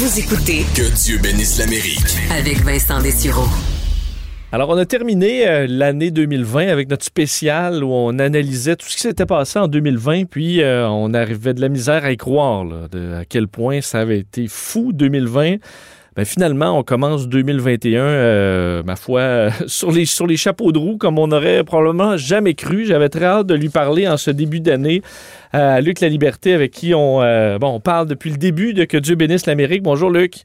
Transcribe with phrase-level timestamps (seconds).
[0.00, 2.16] Vous écoutez Que Dieu bénisse l'Amérique.
[2.30, 3.44] avec Vincent Dessureau.
[4.50, 8.96] Alors, on a terminé euh, l'année 2020 avec notre spécial où on analysait tout ce
[8.96, 12.64] qui s'était passé en 2020, puis euh, on arrivait de la misère à y croire,
[12.64, 15.56] là, de, à quel point ça avait été fou 2020.
[16.16, 20.96] Ben, finalement, on commence 2021, euh, ma foi, sur, les, sur les chapeaux de roue,
[20.96, 22.84] comme on aurait probablement jamais cru.
[22.84, 25.02] J'avais très hâte de lui parler en ce début d'année
[25.52, 29.14] à Luc La Liberté, avec qui euh, on parle depuis le début de Que Dieu
[29.14, 29.82] bénisse l'Amérique.
[29.82, 30.44] Bonjour, Luc.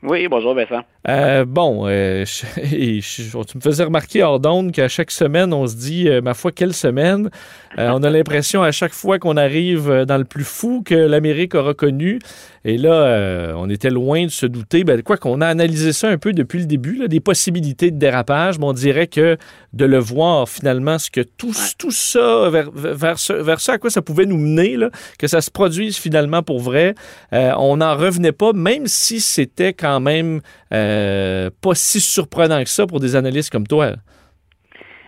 [0.00, 0.82] Oui, bonjour Vincent.
[1.08, 5.52] Euh, bon, euh, je- et je- tu me faisais remarquer hors d'onde qu'à chaque semaine,
[5.52, 7.30] on se dit, euh, ma foi, quelle semaine.
[7.78, 11.54] Euh, on a l'impression à chaque fois qu'on arrive dans le plus fou que l'Amérique
[11.56, 12.20] aura connu.
[12.64, 14.84] Et là, on était loin de se douter.
[14.84, 17.98] Ben, quoi qu'on a analysé ça un peu depuis le début, là, des possibilités de
[17.98, 19.36] dérapage, mais on dirait que
[19.72, 23.78] de le voir finalement, ce que tout, tout ça, vers, vers, ce, vers ce à
[23.78, 26.94] quoi ça pouvait nous mener, là, que ça se produise finalement pour vrai,
[27.32, 30.40] on n'en revenait pas, même si c'était quand même
[30.72, 33.92] euh, pas si surprenant que ça pour des analystes comme toi.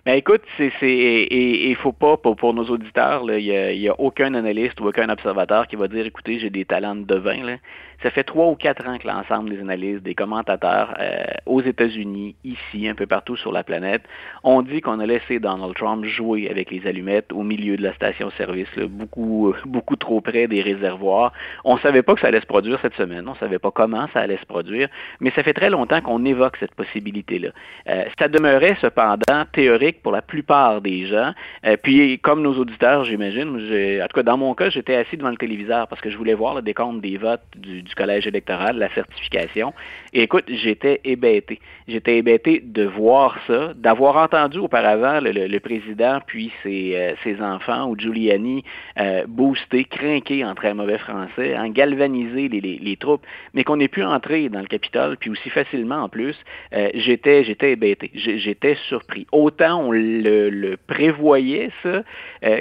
[0.06, 4.33] Ben écoute, c'est et il faut pas pour, nos auditeurs, il y a, a aucun
[4.34, 7.56] analyste ou aucun observateur qui va dire écoutez, j'ai des talents de devin là.
[8.03, 12.34] Ça fait trois ou quatre ans que l'ensemble des analystes, des commentateurs euh, aux États-Unis,
[12.45, 14.03] ici, un peu partout sur la planète,
[14.42, 17.95] ont dit qu'on a laissé Donald Trump jouer avec les allumettes au milieu de la
[17.95, 21.33] station-service, beaucoup, beaucoup trop près des réservoirs.
[21.65, 24.20] On savait pas que ça allait se produire cette semaine, on savait pas comment ça
[24.20, 24.89] allait se produire,
[25.20, 27.51] mais ça fait très longtemps qu'on évoque cette possibilité-là.
[27.89, 31.33] Euh, ça demeurait cependant théorique pour la plupart des gens.
[31.67, 33.57] Euh, puis, comme nos auditeurs, j'imagine,
[34.03, 36.35] en tout cas dans mon cas, j'étais assis devant le téléviseur parce que je voulais
[36.35, 39.72] voir le décompte des votes du collège électoral, la certification.
[40.12, 41.60] Et écoute, j'étais hébété.
[41.88, 47.88] J'étais hébété de voir ça, d'avoir entendu auparavant le, président puis ses, euh, ses enfants
[47.88, 48.64] ou Giuliani
[48.98, 53.24] euh, booster, craquer en très mauvais français, en galvaniser les, les- les troupes,
[53.55, 56.36] mais qu'on ait pu entrer dans le Capitole puis aussi facilement en plus.
[56.72, 59.27] euh, j'étais hébété, j'étais surpris.
[59.33, 62.02] Autant on le, prévoyait ça,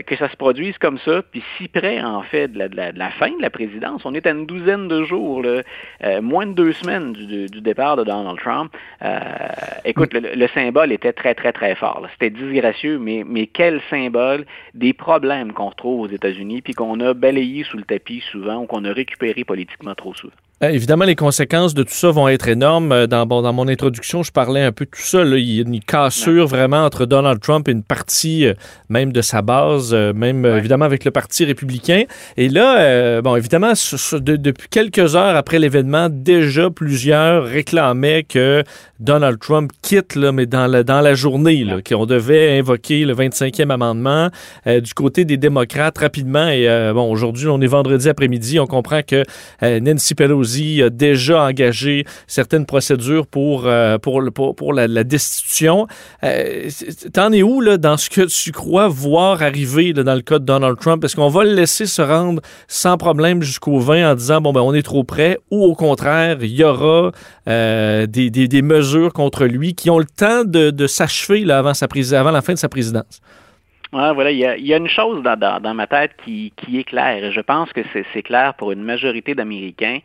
[0.03, 3.09] que ça se produise comme ça, puis si près en fait de la- de la
[3.11, 6.73] fin de la présidence, on est à une douzaine de jours, euh, moins de deux
[6.73, 8.71] semaines du, départ de Donald Trump.
[9.03, 9.19] Euh,
[9.85, 12.07] écoute, le, le symbole était très très très fort.
[12.13, 17.13] C'était disgracieux, mais mais quel symbole des problèmes qu'on retrouve aux États-Unis, puis qu'on a
[17.13, 20.33] balayé sous le tapis souvent ou qu'on a récupéré politiquement trop souvent.
[20.61, 22.91] Euh, évidemment, les conséquences de tout ça vont être énormes.
[22.91, 25.23] Euh, Dans, bon, dans mon introduction, je parlais un peu de tout ça.
[25.23, 25.37] là.
[25.37, 28.53] Il y a une cassure vraiment entre Donald Trump et une partie euh,
[28.89, 30.57] même de sa base, euh, même Ouais.
[30.57, 32.03] évidemment avec le Parti républicain.
[32.35, 37.45] Et là, euh, bon, évidemment, ce- ce- de- depuis quelques heures après l'événement, déjà plusieurs
[37.45, 38.63] réclamaient que
[38.99, 43.13] Donald Trump quitte, là, mais dans la, dans la journée, là, qu'on devait invoquer le
[43.13, 44.29] 25e amendement
[44.65, 46.49] du côté des démocrates rapidement.
[46.49, 48.59] Et bon, aujourd'hui, on est vendredi après-midi.
[48.59, 49.23] On comprend que
[49.61, 50.48] Nancy Pelosi
[50.83, 54.21] a déjà engagé certaines procédures pour, euh, pour,
[54.55, 55.87] pour, la, destitution.
[56.23, 56.69] Euh,
[57.13, 60.45] T'en es où là, dans ce que tu crois voir arriver dans le cas de
[60.45, 61.03] Donald Trump?
[61.03, 64.61] Est-ce qu'on va le laisser se rendre sans problème jusqu'au 20 en disant, bon, ben,
[64.61, 67.11] on est trop près, ou au contraire, il y aura
[67.47, 72.31] euh, des, des, mesures contre lui qui ont le temps de, de s'achever avant, avant
[72.31, 73.21] la fin de sa présidence?
[73.91, 76.53] Ouais, voilà, il y a, il y a une chose dans, dans, ma tête qui,
[76.57, 77.81] qui est claire, et je pense que
[78.13, 79.99] c'est clair pour une majorité d'Américains.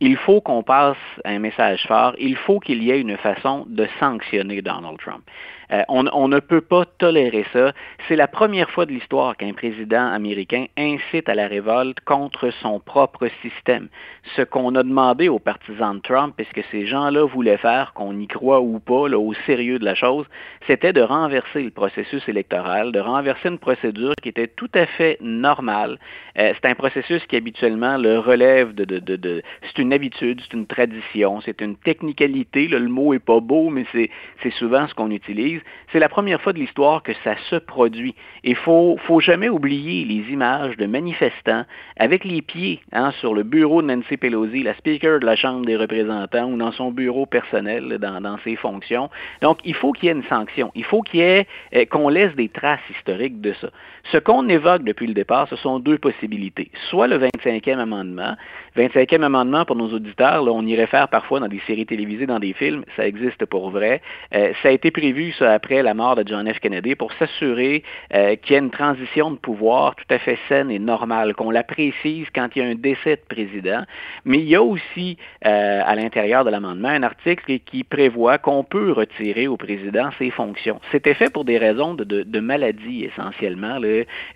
[0.00, 2.14] Il faut qu'on passe un message fort.
[2.18, 5.28] Il faut qu'il y ait une façon de sanctionner Donald Trump.
[5.72, 7.72] Euh, on, ne peut pas tolérer ça.
[8.06, 12.80] C'est la première fois de l'histoire qu'un président américain incite à la révolte contre son
[12.80, 13.88] propre système.
[14.36, 18.18] Ce qu'on a demandé aux partisans de Trump, est-ce que ces gens-là voulaient faire, qu'on
[18.18, 20.26] y croit ou pas, au sérieux de la chose,
[20.66, 25.18] c'était de renverser le processus électoral, de renverser une procédure qui était tout à fait
[25.20, 25.98] normale.
[26.38, 31.40] Euh, c'est un processus qui habituellement le relève de, c'est une habitude, c'est une tradition,
[31.40, 32.68] c'est une technicalité.
[32.68, 35.57] le mot est pas beau, mais c'est souvent ce qu'on utilise.
[35.92, 38.14] C'est la première fois de l'histoire que ça se produit.
[38.44, 41.64] Et faut, faut jamais oublier les images de manifestants
[41.96, 45.66] avec les pieds hein, sur le bureau de Nancy Pelosi, la speaker de la Chambre
[45.66, 49.10] des représentants, ou dans son bureau personnel, dans, ses fonctions.
[49.42, 50.70] Donc, il faut qu'il y ait une sanction.
[50.74, 51.44] Il faut euh,
[51.90, 53.70] qu'on laisse des traces historiques de ça.
[54.10, 56.70] Ce qu'on évoque depuis le départ, ce sont deux possibilités.
[56.88, 58.36] Soit le 25e amendement.
[58.76, 62.38] 25e amendement, pour nos auditeurs, là, on y réfère parfois dans des séries télévisées, dans
[62.38, 62.84] des films.
[62.96, 64.00] Ça existe pour vrai.
[64.34, 66.58] Euh, ça a été prévu, ça, après la mort de John F.
[66.60, 67.82] Kennedy pour s'assurer
[68.14, 71.50] euh, qu'il y ait une transition de pouvoir tout à fait saine et normale, qu'on
[71.50, 73.82] la précise quand il y a un décès de président.
[74.24, 78.64] Mais il y a aussi euh, à l'intérieur de l'amendement un article qui prévoit qu'on
[78.64, 80.80] peut retirer au président ses fonctions.
[80.92, 83.78] C'était fait pour des raisons de, maladie essentiellement.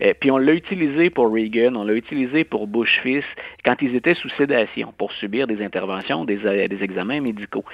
[0.03, 3.25] Euh, puis on l'a utilisé pour Reagan, on l'a utilisé pour Bush fils
[3.65, 6.37] quand ils étaient sous sédation pour subir des interventions, des,
[6.69, 7.65] des examens médicaux.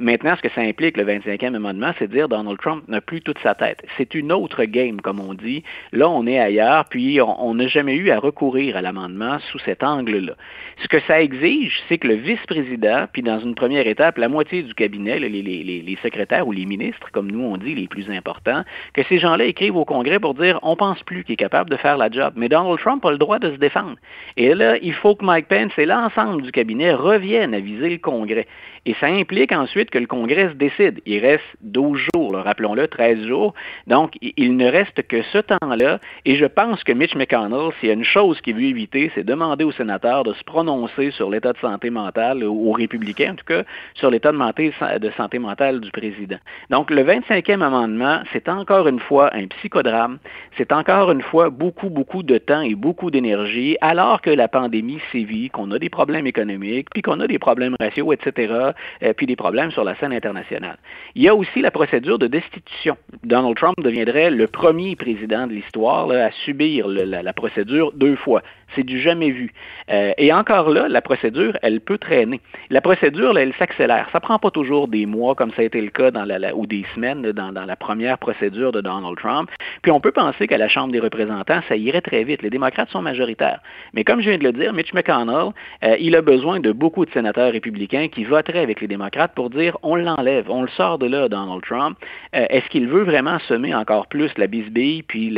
[0.00, 3.20] maintenant, ce que ça implique, le 25e amendement, c'est de dire Donald Trump n'a plus
[3.20, 3.84] toute sa tête.
[3.96, 5.62] C'est une autre game, comme on dit.
[5.92, 9.82] Là, on est ailleurs, puis on n'a jamais eu à recourir à l'amendement sous cet
[9.82, 10.34] angle-là.
[10.82, 14.62] Ce que ça exige, c'est que le vice-président, puis dans une première étape, la moitié
[14.62, 18.62] du cabinet, les, secrétaires ou les ministres, comme nous on dit, les plus importants,
[18.92, 21.96] que ces gens-là écrivent au Congrès pour dire on pense plus qu'il capable de faire
[21.96, 22.34] la job.
[22.36, 23.96] Mais Donald Trump a le droit de se défendre.
[24.36, 27.98] Et là, il faut que Mike Pence et l'ensemble du cabinet reviennent à viser le
[27.98, 28.46] Congrès.
[28.86, 31.00] Et ça implique ensuite que le Congrès se décide.
[31.04, 33.54] Il reste 12 jours, rappelons-le, 13 jours.
[33.86, 35.98] Donc, il ne reste que ce temps-là.
[36.24, 39.24] Et je pense que Mitch McConnell, s'il y a une chose qu'il veut éviter, c'est
[39.24, 43.44] demander aux sénateurs de se prononcer sur l'état de santé mentale, aux républicains en tout
[43.44, 43.62] cas,
[43.94, 46.38] sur l'état de santé mentale du président.
[46.70, 50.18] Donc, le 25e amendement, c'est encore une fois un psychodrame.
[50.56, 54.98] C'est encore une fois beaucoup, beaucoup de temps et beaucoup d'énergie, alors que la pandémie
[55.12, 58.72] sévit, qu'on a des problèmes économiques, puis qu'on a des problèmes raciaux, etc.,
[59.02, 60.78] euh, puis des problèmes sur la scène internationale.
[61.14, 62.96] Il y a aussi la procédure de destitution.
[63.24, 68.42] Donald Trump deviendrait le premier président de l'histoire à subir la, procédure deux fois.
[68.74, 69.52] C'est du jamais vu.
[69.90, 72.40] Euh, et encore là, la procédure, elle peut traîner.
[72.70, 74.08] La procédure, elle s'accélère.
[74.12, 76.66] Ça prend pas toujours des mois, comme ça a été le cas dans la, ou
[76.66, 79.50] des semaines dans, la première procédure de Donald Trump.
[79.82, 82.42] Puis on peut penser qu'à la Chambre des représentants, ça irait très vite.
[82.42, 83.60] Les démocrates sont majoritaires.
[83.94, 85.52] Mais comme je viens de le dire, Mitch McConnell,
[85.84, 89.50] euh, il a besoin de beaucoup de sénateurs républicains qui voteraient avec les démocrates pour
[89.50, 91.98] dire on l'enlève, on le sort de là, Donald Trump.
[92.36, 95.30] Euh, est-ce qu'il veut vraiment semer encore plus la bisbille puis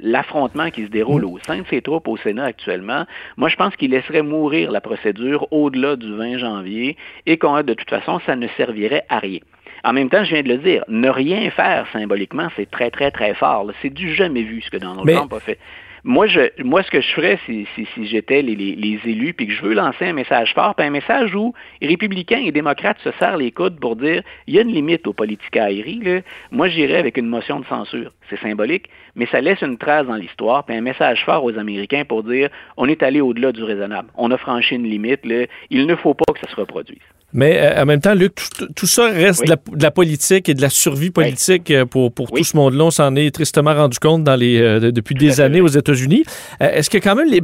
[0.00, 2.65] l'affrontement qui se déroule au sein de ses troupes au Sénat actuellement?
[3.36, 6.96] Moi, je pense qu'il laisserait mourir la procédure au-delà du 20 janvier
[7.26, 9.40] et qu'on de toute façon, ça ne servirait à rien.
[9.84, 13.10] En même temps, je viens de le dire, ne rien faire symboliquement, c'est très, très,
[13.10, 13.70] très fort.
[13.82, 15.58] C'est du jamais vu ce que Donald Trump a fait.
[16.08, 19.52] Moi, je, moi, ce que je ferais si, si, j'étais les, les, élus, puis que
[19.52, 23.36] je veux lancer un message fort, puis un message où républicains et démocrates se serrent
[23.36, 26.20] les coudes pour dire il y a une limite aux politiques aériens.
[26.52, 28.12] Moi, j'irais avec une motion de censure.
[28.30, 32.04] C'est symbolique, mais ça laisse une trace dans l'histoire, puis un message fort aux Américains
[32.04, 34.08] pour dire on est allé au-delà du raisonnable.
[34.14, 35.26] On a franchi une limite.
[35.26, 35.46] Là.
[35.70, 37.02] Il ne faut pas que ça se reproduise.
[37.32, 38.34] Mais euh, en même temps, Luc,
[38.76, 42.44] tout, ça reste de, la, politique et de la survie politique euh, pour, pour tout
[42.44, 42.84] ce monde-là.
[42.84, 46.24] On s'en est tristement rendu compte dans les, euh, depuis des années aux États-Unis.
[46.60, 47.40] Est-ce que quand même les,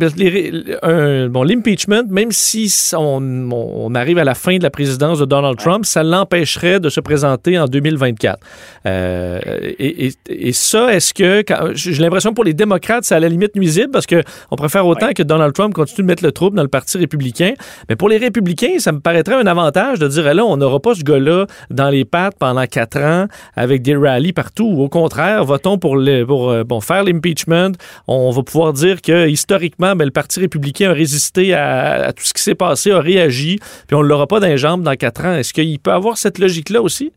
[1.29, 5.58] bon, l'impeachment, même si on, on, arrive à la fin de la présidence de Donald
[5.58, 8.38] Trump, ça l'empêcherait de se présenter en 2024.
[8.87, 11.44] Et, et, et, ça, est-ce que
[11.75, 15.12] j'ai l'impression pour les démocrates, c'est à la limite nuisible parce que on préfère autant
[15.12, 17.55] que Donald Trump continue de mettre le trouble dans le parti républicain.
[17.88, 20.94] Mais pour les républicains, ça me paraîtrait un avantage de dire, là, on n'aura pas
[20.94, 23.26] ce gars-là dans les pattes pendant quatre ans
[23.56, 24.69] avec des rallyes partout.
[24.78, 27.72] Au contraire, votons pour, euh, faire l'impeachment?
[28.06, 32.32] On va pouvoir dire que historiquement, ben, le Parti républicain a résisté à, tout ce
[32.32, 35.24] qui s'est passé, a réagi, puis on ne l'aura pas dans les jambes dans quatre
[35.24, 35.34] ans.
[35.34, 37.12] Est-ce qu'il peut avoir cette logique-là aussi?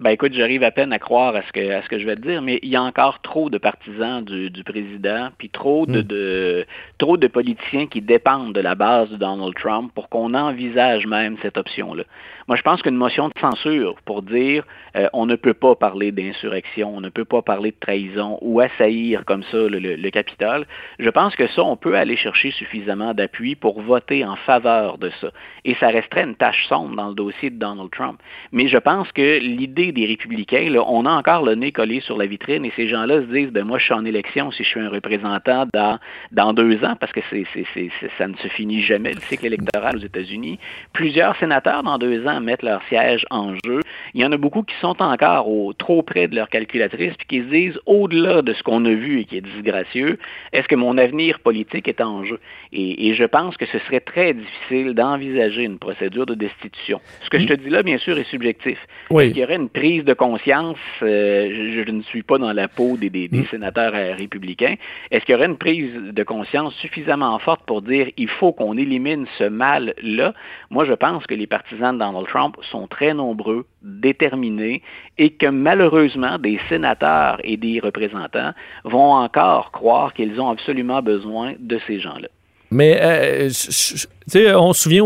[0.00, 2.16] Ben écoute, j'arrive à peine à croire à ce que à ce que je vais
[2.16, 5.86] te dire, mais il y a encore trop de partisans du, du président, puis trop
[5.86, 6.02] de, hmm.
[6.02, 6.66] de,
[6.98, 11.36] trop de politiciens qui dépendent de la base de Donald Trump pour qu'on envisage même
[11.42, 12.02] cette option-là.
[12.46, 14.64] Moi, je pense qu'une motion de censure pour dire
[14.96, 18.60] euh, on ne peut pas parler d'insurrection, on ne peut pas parler de trahison ou
[18.60, 20.66] assaillir comme ça le, le, Capitole,
[20.98, 25.10] je pense que ça, on peut aller chercher suffisamment d'appui pour voter en faveur de
[25.20, 25.30] ça.
[25.64, 28.20] Et ça resterait une tâche sombre dans le dossier de Donald Trump.
[28.52, 32.26] Mais je pense que l'idée des républicains, on a encore le nez collé sur la
[32.26, 34.80] vitrine et ces gens-là se disent, ben moi, je suis en élection si je suis
[34.80, 35.98] un représentant dans,
[36.30, 37.20] dans deux ans, parce que
[38.18, 40.58] ça ne se finit jamais, le cycle électoral aux États-Unis.
[40.92, 43.80] Plusieurs sénateurs dans deux ans mettre leur siège en jeu.
[44.14, 47.26] Il y en a beaucoup qui sont encore au, trop près de leur calculatrice puis
[47.26, 50.18] qui se disent au-delà de ce qu'on a vu et qui est disgracieux,
[50.52, 52.40] est-ce que mon avenir politique est en jeu?
[52.72, 57.00] Et, je pense que ce serait très difficile d'envisager une procédure de destitution.
[57.22, 58.78] Ce que je te dis là, bien sûr, est subjectif.
[59.10, 59.30] Oui.
[59.30, 62.96] Il y aurait une prise de conscience, euh, je, ne suis pas dans la peau
[62.96, 63.46] des, des, mm.
[63.50, 64.74] sénateurs euh, républicains,
[65.10, 68.76] est-ce qu'il y aurait une prise de conscience suffisamment forte pour dire il faut qu'on
[68.76, 70.34] élimine ce mal-là?
[70.70, 74.82] Moi, je pense que les partisans de Donald Trump sont très nombreux, déterminés,
[75.18, 78.52] et que malheureusement, des sénateurs et des représentants
[78.84, 82.28] vont encore croire qu'ils ont absolument besoin de ces gens-là.
[82.74, 83.48] Mais euh,
[84.56, 85.04] on se souvient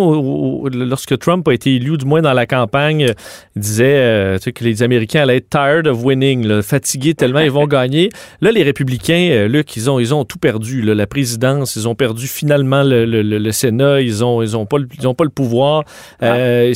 [0.72, 3.12] lorsque Trump a été élu, du moins dans la campagne,
[3.56, 7.66] il disait euh, que les Américains allaient être tired of winning, fatigués tellement ils vont
[7.78, 8.10] gagner.
[8.40, 10.82] Là, les républicains, euh, Luc, ils ont, ils ont tout perdu.
[10.82, 15.06] la présidence, ils ont perdu finalement le, Sénat, ils ont, ils ont pas, le, ils
[15.08, 15.84] ont pas le pouvoir.
[16.22, 16.72] Euh,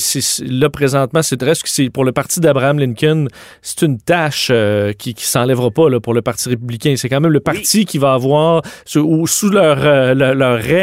[0.49, 3.29] là, présentement, c'est que c'est pour le parti d'Abraham Lincoln,
[3.63, 6.95] c'est une tâche euh, qui, qui s'enlèvera pas là, pour le parti républicain.
[6.97, 10.82] C'est quand même le parti qui va avoir, sous, sous leur, leur, règne,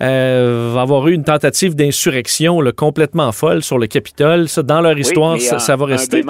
[0.00, 4.48] va avoir eu une tentative d'insurrection complètement folle sur le Capitole.
[4.48, 6.22] Ça, dans leur histoire, ça, va rester.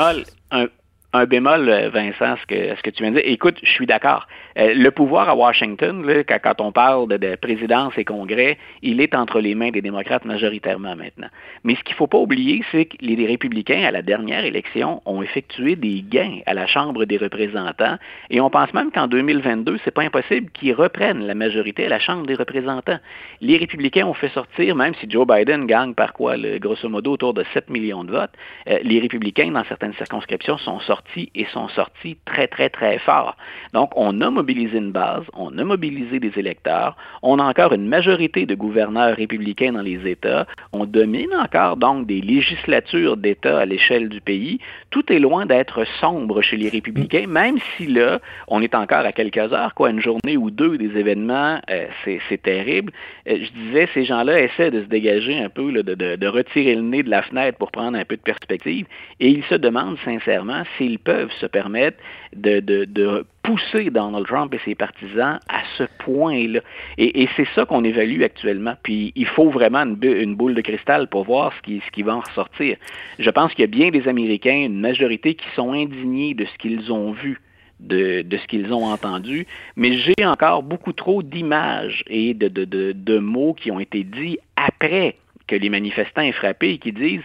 [1.17, 3.25] Un bémol, euh, Vincent, ce que, ce que tu viens de dire.
[3.27, 4.27] Écoute, je suis d'accord.
[4.59, 9.41] Euh, le pouvoir à Washington, quand, on parle de, présidence et congrès, il est entre
[9.41, 11.29] les mains des démocrates majoritairement maintenant.
[11.65, 15.03] Mais ce qu'il ne faut pas oublier, c'est que les, républicains, à la dernière élection,
[15.05, 17.97] ont effectué des gains à la Chambre des représentants
[18.31, 21.99] et on pense même qu'en 2022, c'est pas impossible qu'ils reprennent la majorité à la
[21.99, 22.99] Chambre des représentants.
[23.41, 27.35] Les républicains ont fait sortir, même si Joe Biden gagne par quoi, grosso modo, autour
[27.35, 28.33] de 7 millions de votes,
[28.69, 33.37] euh, les républicains, dans certaines circonscriptions, sont sortis et sont sortis très, très, très fort.
[33.73, 37.89] Donc, on a mobilisé une base, on a mobilisé des électeurs, on a encore une
[37.89, 43.65] majorité de gouverneurs républicains dans les États, on domine encore donc des législatures d'États à
[43.65, 44.61] l'échelle du pays.
[44.91, 49.11] Tout est loin d'être sombre chez les républicains, même si là, on est encore à
[49.11, 52.93] quelques heures, quoi, une journée ou deux des événements, euh, c'est terrible.
[53.29, 56.83] Euh, je disais, ces gens-là essaient de se dégager un peu, de, de retirer le
[56.83, 58.87] nez de la fenêtre pour prendre un peu de perspective,
[59.19, 61.99] et ils se demandent sincèrement s'ils peuvent se permettre
[62.37, 66.61] de, pousser Donald Trump et ses partisans à ce point-là.
[66.99, 68.75] Et, c'est ça qu'on évalue actuellement.
[68.83, 72.77] Puis il faut vraiment une, boule de cristal pour voir ce qui, va en ressortir.
[73.21, 76.59] Je pense qu'il y a bien des Américains, une majorité, qui sont indignés de ce
[76.59, 77.41] qu'ils ont vu.
[77.79, 83.71] De, ce qu'ils ont entendu, mais j'ai encore beaucoup trop d'images et de, mots qui
[83.71, 87.23] ont été dits après que les manifestants aient frappé et qui disent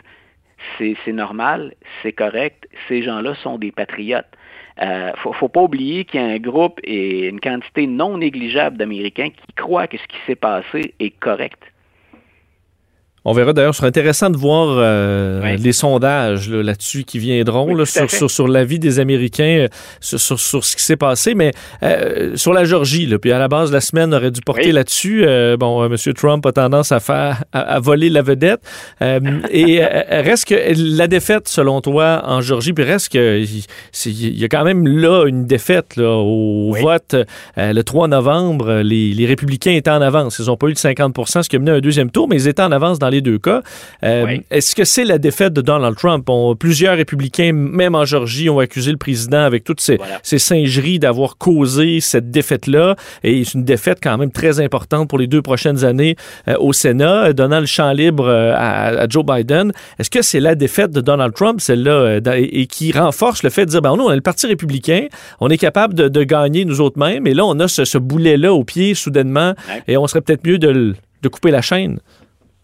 [0.78, 1.74] c'est normal,
[2.04, 4.28] c'est correct, ces gens-là sont des patriotes.
[4.82, 8.78] Euh, ne faut, pas oublier qu'il y a un groupe et une quantité non négligeable
[8.78, 11.71] d'Américains qui croient que ce qui s'est passé est correct.
[13.24, 18.10] On verra d'ailleurs, ce sera intéressant de voir euh, les sondages là-dessus qui viendront sur,
[18.10, 19.68] sur, sur l'avis des Américains, euh,
[20.00, 21.52] sur, sur, ce qui s'est passé, mais
[21.84, 25.24] euh, sur la Georgie, là, puis à la base, la semaine aurait dû porter là-dessus.
[25.60, 25.96] bon, M.
[26.16, 28.62] Trump a tendance à faire à, voler la vedette.
[29.00, 30.56] et reste que
[30.98, 33.44] la défaite, selon toi, en Georgie, puis reste que
[34.06, 37.16] il y a quand même là une défaite là, au vote
[37.56, 38.82] le 3 novembre.
[38.82, 40.40] Les, les républicains étaient en avance.
[40.40, 42.38] Ils n'ont pas eu de 50 ce qui a mené à un deuxième tour, mais
[42.38, 43.62] ils étaient en avance dans les deux cas.
[44.04, 46.28] Euh, est-ce que c'est la défaite de Donald Trump?
[46.60, 52.00] plusieurs républicains, même en Georgie, ont accusé le président avec toutes ces, singeries d'avoir causé
[52.00, 52.96] cette défaite-là.
[53.24, 56.16] Et c'est une défaite quand même très importante pour les deux prochaines années
[56.48, 57.34] euh, au Sénat.
[57.34, 59.72] Donald champ libre euh, à, Joe Biden.
[60.00, 63.72] Est-ce que c'est la défaite de Donald Trump, celle-là, et, qui renforce le fait de
[63.72, 65.08] dire, ben nous, on est le Parti républicain,
[65.40, 68.64] on est capable de, gagner nous autres mêmes, et là, on a ce, boulet-là au
[68.64, 69.54] pied, soudainement,
[69.88, 72.00] et on serait peut-être mieux de, de couper la chaîne?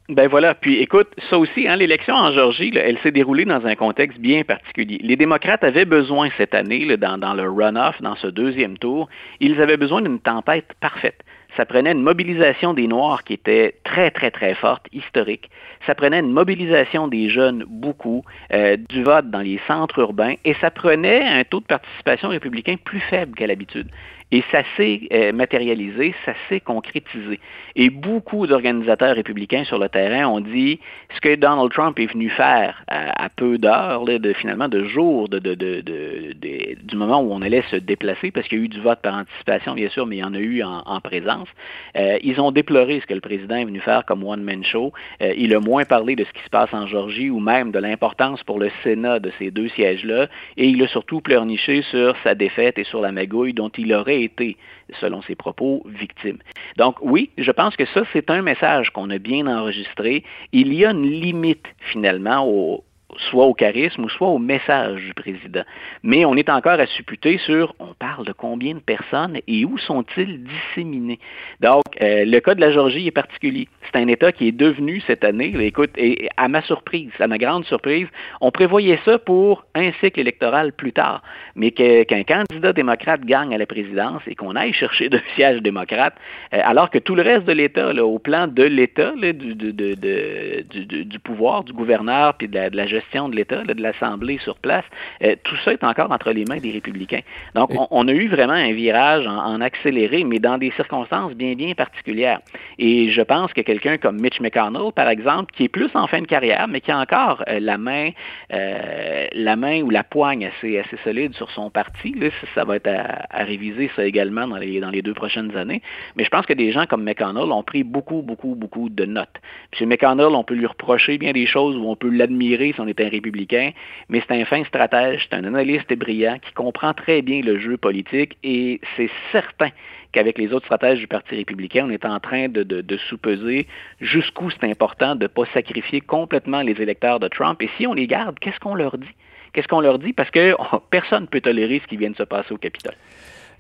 [0.10, 0.56] Ben voilà.
[0.56, 4.44] Puis écoute, ça aussi, hein, l'élection en Georgie, elle s'est déroulée dans un contexte bien
[4.44, 5.00] particulier.
[5.04, 9.10] Les démocrates avaient besoin cette année, dans, dans le runoff, dans ce deuxième tour,
[9.42, 11.26] ils avaient besoin d'une tempête parfaite.
[11.58, 15.50] Ça prenait une mobilisation des Noirs qui était très, très, très forte, historique.
[15.86, 18.24] Ça prenait une mobilisation des jeunes, beaucoup,
[18.54, 22.76] euh, du vote dans les centres urbains, et ça prenait un taux de participation républicain
[22.82, 23.88] plus faible qu'à l'habitude.
[24.32, 27.40] Et ça s'est euh, matérialisé, ça s'est concrétisé.
[27.76, 30.80] Et beaucoup d'organisateurs républicains sur le terrain ont dit
[31.16, 36.96] ce que Donald Trump est venu faire à, peu d'heures, de, finalement de jours du
[36.96, 39.74] moment où on allait se déplacer, parce qu'il y a eu du vote par anticipation,
[39.76, 41.48] bien sûr, mais il y en a eu en, présence.
[41.96, 44.92] Euh, ils ont déploré ce que le président est venu faire comme one-man show.
[45.22, 47.80] Euh, il a moins parlé de ce qui se passe en Georgie ou même de
[47.80, 50.28] l'importance pour le Sénat de ces deux sièges-là.
[50.58, 54.17] Et il a surtout pleurniché sur sa défaite et sur la magouille dont il aurait
[54.24, 54.58] été,
[55.00, 56.38] selon ses propos, victime.
[56.78, 60.24] Donc oui, je pense que ça, c'est un message qu'on a bien enregistré.
[60.52, 62.84] Il y a une limite, finalement, au,
[63.16, 65.64] soit au charisme ou soit au message du président.
[66.04, 69.78] Mais on est encore à supputer sur, on parle de combien de personnes et où
[69.78, 71.20] sont-ils disséminés?
[71.62, 73.70] Donc, euh, le cas de la Georgie est particulier.
[73.86, 77.38] C'est un État qui est devenu cette année, écoute, et à ma surprise, à ma
[77.38, 78.08] grande surprise,
[78.42, 81.24] on prévoyait ça pour un cycle électoral plus tard.
[81.56, 86.16] Mais qu'un candidat démocrate gagne à la présidence et qu'on aille chercher de sièges démocrates,
[86.54, 91.72] euh, alors que tout le reste de l'État, au plan de l'État, du, pouvoir, du
[91.72, 94.86] gouverneur, puis de la, de la gestion de l'État, de l'Assemblée sur place,
[95.24, 97.22] euh, tout ça est encore entre les mains des républicains.
[97.56, 101.74] Donc, on, a eu vraiment un virage en, accéléré, mais dans des circonstances bien, bien
[101.74, 102.40] particulières.
[102.80, 106.22] Et je pense que quelqu'un comme Mitch McConnell, par exemple, qui est plus en fin
[106.22, 108.10] de carrière, mais qui a encore euh, la main,
[108.54, 112.78] euh, la main ou la poigne assez, assez solide sur son parti, là, ça, va
[112.78, 115.82] être à, réviser ça également dans les, dans les deux prochaines années.
[116.16, 119.38] Mais je pense que des gens comme McConnell ont pris beaucoup, beaucoup, beaucoup de notes.
[119.80, 119.90] M.
[119.90, 123.00] McConnell, on peut lui reprocher bien des choses ou on peut l'admirer si on est
[123.02, 123.72] un républicain,
[124.10, 127.78] mais c'est un fin stratège, c'est un analyste brillant qui comprend très bien le jeu
[127.78, 129.70] politique et c'est certain
[130.12, 133.68] qu'avec les autres stratèges du Parti républicain, on est en train de, de, sous-peser
[134.02, 137.62] jusqu'où c'est important de ne pas sacrifier complètement les électeurs de Trump.
[137.62, 139.14] Et si on les garde, qu'est-ce qu'on leur dit?
[139.54, 140.14] Qu'est-ce qu'on leur dit?
[140.14, 140.56] Parce que
[140.90, 142.96] personne ne peut tolérer ce qui vient de se passer au Capitole.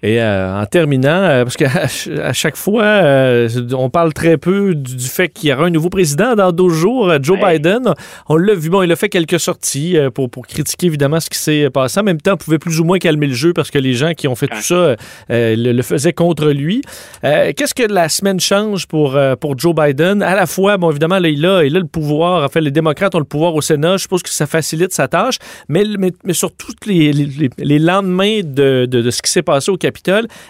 [0.04, 1.72] Et euh, en terminant, euh, parce qu'à
[2.24, 5.90] à chaque fois, euh, on parle très peu du, fait qu'il y aura un nouveau
[5.90, 7.94] président dans 12 jours, Joe Biden.
[8.30, 11.40] On l'a vu, bon, il a fait quelques sorties pour, pour critiquer évidemment ce qui
[11.40, 12.00] s'est passé.
[12.00, 14.14] En même temps, on pouvait plus ou moins calmer le jeu parce que les gens
[14.14, 14.96] qui ont fait tout ça
[15.30, 16.82] le, faisaient contre lui.
[17.24, 20.22] Qu'est-ce que la semaine change pour, pour Joe Biden?
[20.22, 22.44] À la fois, bon, évidemment, là, il a, il a le pouvoir.
[22.44, 23.98] En fait, les démocrates ont le pouvoir au Sénat.
[23.98, 25.38] Je suppose que ça facilite sa tâche.
[25.70, 29.42] Mais, mais, mais sur tous les, les, les, lendemains de, de, de ce qui s'est
[29.42, 29.78] passé au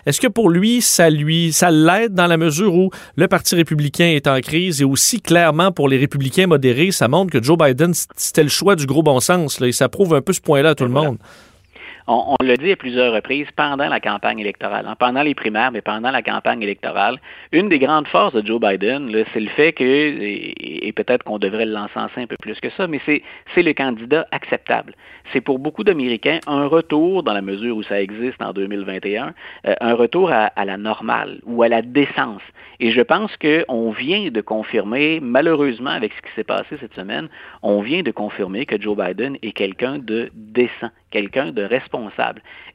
[0.05, 4.07] est-ce que pour lui, ça lui, ça l'aide dans la mesure où le Parti républicain
[4.07, 7.93] est en crise et aussi clairement pour les républicains modérés, ça montre que Joe Biden,
[8.15, 9.59] c'était le choix du gros bon sens.
[9.59, 11.17] Là, et ça prouve un peu ce point-là à tout le monde
[12.07, 15.71] on, on l'a dit à plusieurs reprises pendant la campagne électorale, hein, pendant les primaires,
[15.71, 17.19] mais pendant la campagne électorale,
[17.51, 21.65] une des grandes forces de Joe Biden, c'est le fait que, et, peut-être qu'on devrait
[21.65, 24.93] l'encenser un peu plus que ça, mais c'est le candidat acceptable.
[25.33, 29.33] C'est pour beaucoup d'Américains un retour, dans la mesure où ça existe en 2021,
[29.67, 32.41] euh, un retour à, à, la normale ou à la décence.
[32.79, 37.27] Et je pense qu'on vient de confirmer, malheureusement avec ce qui s'est passé cette semaine,
[37.63, 41.96] on vient de confirmer que Joe Biden est quelqu'un de décent, quelqu'un de responsable.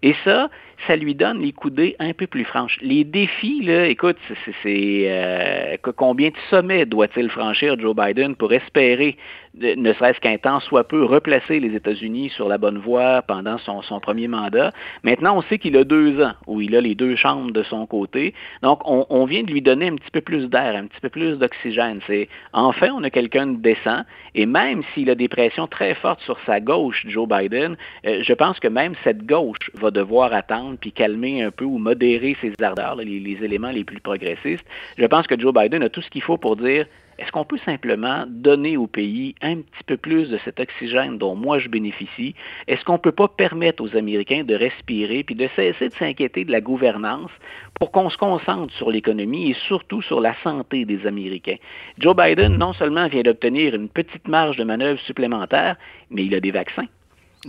[0.02, 0.50] Et ça,
[0.87, 2.79] ça lui donne les coudées un peu plus franches.
[2.83, 4.17] Les défis, là, écoute,
[4.62, 9.17] c'est euh, combien de sommets doit-il franchir Joe Biden pour espérer,
[9.55, 13.83] ne serait-ce qu'un temps soit peu, replacer les États-Unis sur la bonne voie pendant son,
[14.01, 14.73] premier mandat?
[15.05, 17.87] Maintenant, on sait qu'il a deux ans où il a les deux chambres de son
[17.87, 18.35] côté.
[18.62, 21.11] Donc, on, on vient de lui donner un petit peu plus d'air, un petit peu
[21.11, 22.01] plus d'oxygène.
[22.07, 24.03] C'est enfin, on a quelqu'un de décent.
[24.35, 28.33] Et même s'il a des pressions très fortes sur sa gauche, Joe Biden, euh, je
[28.33, 32.52] pense que même cette gauche va devoir attendre puis calmer un peu ou modérer ses
[32.62, 34.64] ardeurs, les, éléments les plus progressistes.
[34.99, 36.87] Je pense que Joe Biden a tout ce qu'il faut pour dire
[37.19, 41.37] est-ce qu'on peut simplement donner au pays un petit peu plus de cet oxygène dont
[41.37, 42.35] moi je bénéficie?
[42.67, 46.44] Est-ce qu'on ne peut pas permettre aux Américains de respirer puis de cesser de s'inquiéter
[46.44, 47.31] de la gouvernance
[47.79, 51.59] pour qu'on se concentre sur l'économie et surtout sur la santé des Américains?
[51.99, 55.77] Joe Biden, non seulement vient d'obtenir une petite marge de manœuvre supplémentaire,
[56.11, 56.87] mais il a des vaccins.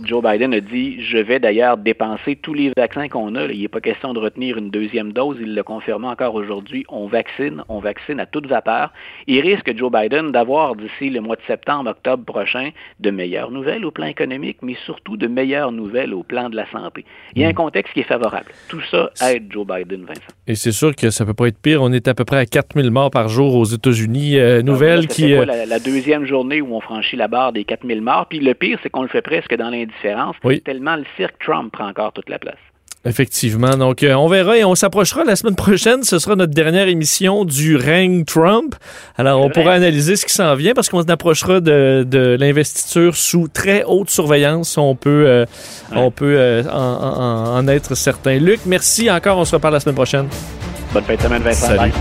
[0.02, 3.44] Joe Biden a dit Je vais d'ailleurs dépenser tous les vaccins qu'on a.
[3.44, 5.36] Il n'est pas question de retenir une deuxième dose.
[5.40, 6.84] Il le confirme encore aujourd'hui.
[6.88, 8.92] On vaccine, on vaccine à toute vapeur.
[9.28, 13.84] Il risque, Joe Biden, d'avoir d'ici le mois de septembre, octobre prochain, de meilleures nouvelles
[13.84, 17.04] au plan économique, mais surtout de meilleures nouvelles au plan de la santé.
[17.36, 17.54] Il y a un mm.
[17.54, 18.50] contexte qui est favorable.
[18.68, 20.22] Tout ça aide Joe Biden, Vincent.
[20.48, 21.82] Et c'est sûr que ça ne peut pas être pire.
[21.82, 24.38] On est à peu près à 4000 morts par jour aux États-Unis.
[24.38, 25.34] Euh, nouvelle qui.
[25.34, 28.26] Euh, la, la, deuxième journée où on franchit la barre des 4000 morts?
[28.28, 31.88] Puis le pire, c'est qu'on le fait presque dans différence, tellement le cirque Trump prend
[31.88, 32.58] encore toute la place.
[33.06, 33.76] Effectivement.
[33.76, 36.04] Donc, euh, on verra et on s'approchera la semaine prochaine.
[36.04, 38.74] Ce sera notre dernière émission du règne Trump.
[39.18, 43.48] Alors, on pourra analyser ce qui s'en vient parce qu'on s'approchera de, de l'investiture sous
[43.48, 44.78] très haute surveillance.
[44.78, 45.44] On peut, euh,
[45.92, 48.38] on peut euh, en, en, être certain.
[48.38, 49.36] Luc, merci encore.
[49.36, 50.28] On se reparle la semaine prochaine.
[50.94, 51.76] Bonne fin de semaine, Vincent.
[51.76, 51.92] Salut.